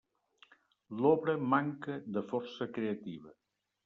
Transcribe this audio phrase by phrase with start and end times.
[1.01, 3.35] L'obra manca de força creativa.